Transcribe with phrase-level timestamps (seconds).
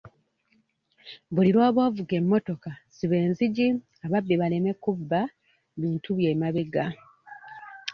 [1.33, 3.67] Buli lw'oba ovuga emmotoka siba enzigi
[4.05, 5.19] ababbi baleme kubba
[5.81, 6.85] bintu byo emabega.